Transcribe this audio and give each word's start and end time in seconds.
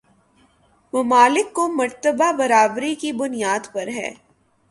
ممالک 0.93 1.53
کو 1.53 1.67
مرتبہ 1.71 2.31
برابری 2.37 2.93
کی 2.95 3.11
بنیاد 3.13 3.71
پر 3.73 3.87
ہے 3.89 4.11